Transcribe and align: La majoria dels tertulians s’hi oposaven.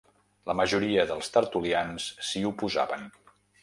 La 0.51 0.55
majoria 0.61 1.05
dels 1.13 1.31
tertulians 1.37 2.09
s’hi 2.31 2.45
oposaven. 2.55 3.11